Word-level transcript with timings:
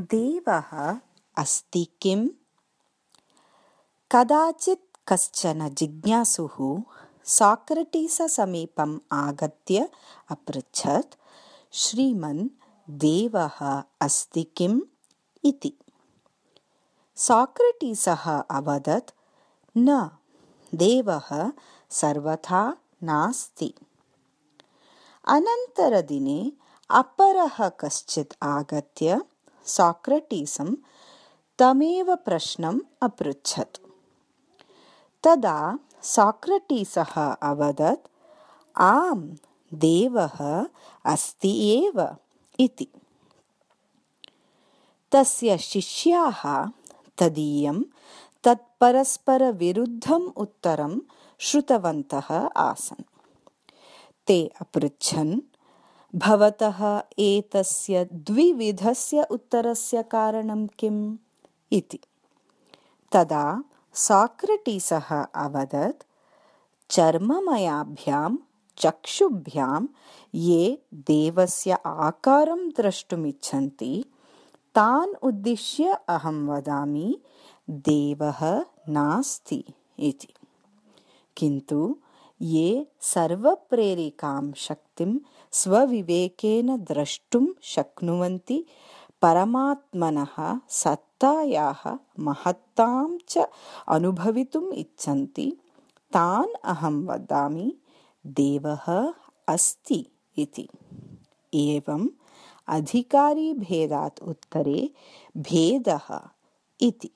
देवः 0.00 0.96
अस्ति 1.38 1.88
किम्? 2.02 2.28
कदाचित् 4.12 5.08
कश्चन 5.08 5.68
जिज्ञासुः 5.68 6.82
साक्रटीससमीपम् 7.24 8.98
आगत्य 9.12 9.88
अपृच्छत् 10.30 11.14
श्रीमन् 11.72 12.48
देवः 12.90 13.82
अस्ति 14.00 14.42
किम्? 14.42 14.80
इति। 15.44 15.72
साक्रटीसः 17.16 18.38
अवदत् 18.40 19.10
न 19.78 20.10
देवः 20.74 21.52
सर्वथा 21.90 22.76
नास्ति। 23.02 23.74
अनन्तरदिने 25.28 26.52
अपरः 26.90 27.68
कश्चित् 27.68 28.34
आगत्य 28.42 29.22
साक्रटीसं 29.64 30.74
तमेव 31.58 32.16
प्रश्नम् 32.16 32.80
अपृच्छत्। 33.02 33.76
तदा 35.22 35.78
साक्रटीसः 36.02 37.32
अवदत् 37.32 38.08
इति। 42.60 42.88
तस्य 45.12 45.58
शिष्याः 45.58 46.70
तदीयं 47.18 47.82
तत्परस्परविरुद्धम् 48.44 50.32
उत्तरं 50.36 51.00
श्रुतवन्तः 51.38 52.48
आसन्। 52.56 53.04
ते 54.26 54.50
अपृच्छन् 54.60 55.40
भवतः 56.14 57.02
एतस्य 57.18 58.08
द्विविधस्य 58.12 59.22
उत्तरस्य 59.30 60.02
कारणं 60.02 60.66
किम् 60.66 61.16
इति। 61.72 61.98
तदा 63.12 63.64
साक्रटीसः 63.94 65.22
अवदत् 65.22 66.02
चर्ममयाभ्यां 66.90 68.36
चक्षुभ्यां 68.78 69.86
ये 70.34 70.82
देवस्य 70.94 71.78
आकारं 71.86 72.68
द्रष्टुमिच्छन्ति 72.68 74.04
तान् 74.74 75.14
उद्दिश्य 75.22 75.98
अहं 76.08 76.46
वदामि 76.46 77.20
देवः 77.70 78.64
नास्ति 78.88 79.64
इति। 79.98 80.34
किन्तु 81.36 81.96
ये 82.44 82.86
सर्वप्रेरिकां 83.00 84.52
शक्तिं 84.52 85.18
स्वविवेकेन 85.52 86.76
द्रष्टुं 86.76 87.46
शक्नुवन्ति। 87.62 88.64
परमात्मनः 89.22 90.60
सत्तायाः 90.68 91.98
महत्तां 92.18 93.18
च 93.28 93.38
अनुभवितुम् 93.88 94.72
इच्छन्ति। 94.72 95.56
तान् 96.12 96.56
अहं 96.64 97.06
वदामि 97.06 97.76
देवः 98.26 99.12
अस्ति 99.48 100.06
इति। 100.38 100.68
एवम् 101.54 102.08
अधिकारिभेदात् 102.68 104.20
उत्तरे 104.22 104.90
भेदः 105.36 106.20
इति 106.80 107.10